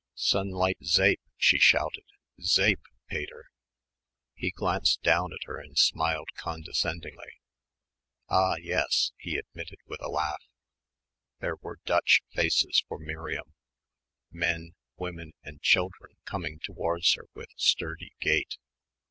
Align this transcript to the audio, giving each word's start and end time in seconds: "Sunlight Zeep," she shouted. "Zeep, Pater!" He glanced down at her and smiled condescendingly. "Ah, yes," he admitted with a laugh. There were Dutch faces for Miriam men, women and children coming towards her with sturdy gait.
"Sunlight 0.15 0.79
Zeep," 0.83 1.21
she 1.37 1.59
shouted. 1.59 2.05
"Zeep, 2.41 2.79
Pater!" 3.07 3.51
He 4.33 4.49
glanced 4.49 5.03
down 5.03 5.31
at 5.31 5.43
her 5.45 5.59
and 5.59 5.77
smiled 5.77 6.29
condescendingly. 6.35 7.37
"Ah, 8.27 8.55
yes," 8.59 9.11
he 9.17 9.37
admitted 9.37 9.77
with 9.85 10.01
a 10.01 10.09
laugh. 10.09 10.41
There 11.39 11.57
were 11.57 11.81
Dutch 11.85 12.21
faces 12.33 12.83
for 12.87 12.97
Miriam 12.97 13.53
men, 14.31 14.73
women 14.95 15.33
and 15.43 15.61
children 15.61 16.15
coming 16.25 16.57
towards 16.63 17.13
her 17.13 17.27
with 17.35 17.49
sturdy 17.55 18.13
gait. 18.19 18.57